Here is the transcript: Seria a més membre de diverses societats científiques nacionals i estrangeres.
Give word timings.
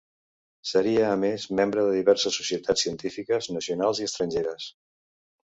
Seria 0.69 1.03
a 1.09 1.17
més 1.23 1.45
membre 1.59 1.83
de 1.87 1.91
diverses 1.97 2.39
societats 2.41 2.85
científiques 2.87 3.51
nacionals 3.59 4.03
i 4.03 4.09
estrangeres. 4.13 4.69